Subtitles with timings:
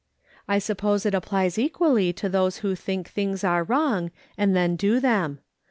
[0.47, 4.99] I suppose it applies equally to those who think things are wrong, and then do
[4.99, 5.41] them.